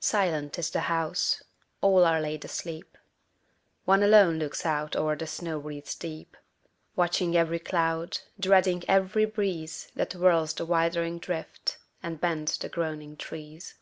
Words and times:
Silent 0.00 0.58
is 0.58 0.70
the 0.70 0.80
house: 0.80 1.40
all 1.82 2.02
are 2.04 2.20
laid 2.20 2.44
asleep: 2.44 2.98
One 3.84 4.02
alone 4.02 4.40
looks 4.40 4.66
out 4.66 4.96
o'er 4.96 5.14
the 5.14 5.28
snow 5.28 5.56
wreaths 5.56 5.94
deep, 5.94 6.36
Watching 6.96 7.36
every 7.36 7.60
cloud, 7.60 8.18
dreading 8.40 8.82
every 8.88 9.24
breeze 9.24 9.86
That 9.94 10.14
whirls 10.14 10.52
the 10.54 10.66
wildering 10.66 11.20
drift, 11.20 11.78
and 12.02 12.20
bends 12.20 12.58
the 12.58 12.68
groaning 12.68 13.16
trees. 13.16 13.76